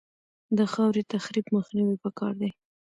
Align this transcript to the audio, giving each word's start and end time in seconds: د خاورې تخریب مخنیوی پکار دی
د 0.57 0.59
خاورې 0.71 1.01
تخریب 1.13 1.45
مخنیوی 1.55 1.97
پکار 2.03 2.33
دی 2.41 2.49